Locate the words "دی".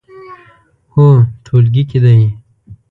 2.03-2.19